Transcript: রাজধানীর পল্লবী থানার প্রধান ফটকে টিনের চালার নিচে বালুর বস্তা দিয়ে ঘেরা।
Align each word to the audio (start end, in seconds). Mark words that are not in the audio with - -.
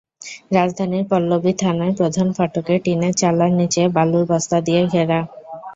রাজধানীর 0.51 1.05
পল্লবী 1.09 1.53
থানার 1.53 1.91
প্রধান 1.97 2.27
ফটকে 2.37 2.75
টিনের 2.85 3.13
চালার 3.13 3.51
নিচে 3.51 3.81
বালুর 3.95 4.25
বস্তা 4.27 4.57
দিয়ে 4.61 4.81
ঘেরা। 4.87 5.19